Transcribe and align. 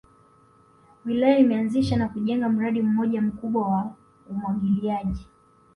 Wilaya 1.05 1.37
imeanzisha 1.39 1.95
na 1.97 2.09
kujenga 2.09 2.49
mradi 2.49 2.81
mmoja 2.81 3.21
mkubwa 3.21 3.67
wa 3.67 3.95
umwagiliaji 4.29 5.27